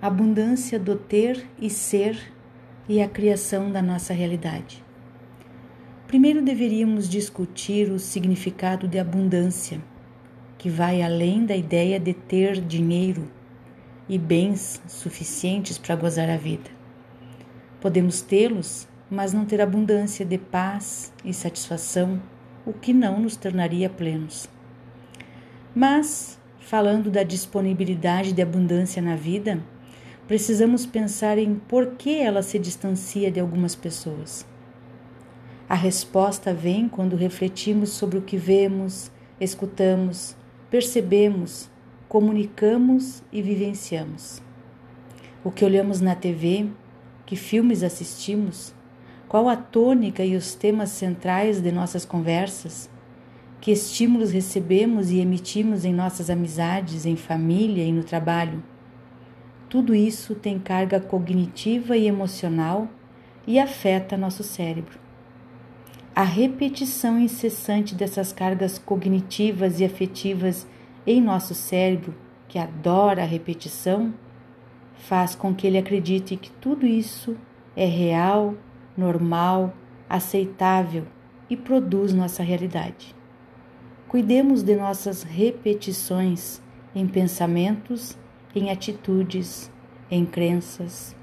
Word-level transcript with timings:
abundância 0.00 0.78
do 0.78 0.96
ter 0.96 1.46
e 1.58 1.68
ser 1.68 2.32
e 2.88 3.02
a 3.02 3.08
criação 3.08 3.70
da 3.70 3.82
nossa 3.82 4.14
realidade. 4.14 4.82
Primeiro 6.06 6.42
deveríamos 6.42 7.06
discutir 7.06 7.90
o 7.92 7.98
significado 7.98 8.88
de 8.88 8.98
abundância, 8.98 9.78
que 10.56 10.70
vai 10.70 11.02
além 11.02 11.44
da 11.44 11.54
ideia 11.54 12.00
de 12.00 12.14
ter 12.14 12.60
dinheiro 12.60 13.30
e 14.08 14.18
bens 14.18 14.80
suficientes 14.88 15.76
para 15.76 15.96
gozar 15.96 16.30
a 16.30 16.36
vida. 16.36 16.70
Podemos 17.78 18.22
tê-los, 18.22 18.88
mas 19.10 19.34
não 19.34 19.44
ter 19.44 19.60
abundância 19.60 20.24
de 20.24 20.38
paz 20.38 21.12
e 21.22 21.34
satisfação, 21.34 22.20
o 22.64 22.72
que 22.72 22.92
não 22.92 23.20
nos 23.20 23.36
tornaria 23.36 23.90
plenos. 23.90 24.48
Mas, 25.74 26.40
falando 26.58 27.10
da 27.10 27.22
disponibilidade 27.22 28.32
de 28.32 28.40
abundância 28.40 29.00
na 29.02 29.14
vida, 29.14 29.62
precisamos 30.30 30.86
pensar 30.86 31.38
em 31.38 31.56
por 31.56 31.96
que 31.96 32.20
ela 32.20 32.40
se 32.40 32.56
distancia 32.56 33.32
de 33.32 33.40
algumas 33.40 33.74
pessoas. 33.74 34.46
A 35.68 35.74
resposta 35.74 36.54
vem 36.54 36.88
quando 36.88 37.16
refletimos 37.16 37.90
sobre 37.90 38.16
o 38.16 38.22
que 38.22 38.36
vemos, 38.36 39.10
escutamos, 39.40 40.36
percebemos, 40.70 41.68
comunicamos 42.08 43.24
e 43.32 43.42
vivenciamos. 43.42 44.40
O 45.42 45.50
que 45.50 45.64
olhamos 45.64 46.00
na 46.00 46.14
TV, 46.14 46.68
que 47.26 47.34
filmes 47.34 47.82
assistimos, 47.82 48.72
qual 49.26 49.48
a 49.48 49.56
tônica 49.56 50.24
e 50.24 50.36
os 50.36 50.54
temas 50.54 50.90
centrais 50.90 51.60
de 51.60 51.72
nossas 51.72 52.04
conversas, 52.04 52.88
que 53.60 53.72
estímulos 53.72 54.30
recebemos 54.30 55.10
e 55.10 55.18
emitimos 55.18 55.84
em 55.84 55.92
nossas 55.92 56.30
amizades, 56.30 57.04
em 57.04 57.16
família 57.16 57.82
e 57.82 57.90
no 57.90 58.04
trabalho 58.04 58.62
tudo 59.70 59.94
isso 59.94 60.34
tem 60.34 60.58
carga 60.58 60.98
cognitiva 60.98 61.96
e 61.96 62.08
emocional 62.08 62.88
e 63.46 63.56
afeta 63.56 64.16
nosso 64.16 64.42
cérebro. 64.42 64.98
A 66.12 66.24
repetição 66.24 67.20
incessante 67.20 67.94
dessas 67.94 68.32
cargas 68.32 68.80
cognitivas 68.80 69.78
e 69.78 69.84
afetivas 69.84 70.66
em 71.06 71.22
nosso 71.22 71.54
cérebro, 71.54 72.12
que 72.48 72.58
adora 72.58 73.22
a 73.22 73.26
repetição, 73.26 74.12
faz 74.96 75.36
com 75.36 75.54
que 75.54 75.68
ele 75.68 75.78
acredite 75.78 76.34
que 76.34 76.50
tudo 76.50 76.84
isso 76.84 77.36
é 77.76 77.86
real, 77.86 78.56
normal, 78.96 79.72
aceitável 80.08 81.06
e 81.48 81.56
produz 81.56 82.12
nossa 82.12 82.42
realidade. 82.42 83.14
Cuidemos 84.08 84.64
de 84.64 84.74
nossas 84.74 85.22
repetições 85.22 86.60
em 86.92 87.06
pensamentos 87.06 88.18
em 88.54 88.70
atitudes, 88.70 89.70
em 90.10 90.26
crenças, 90.26 91.14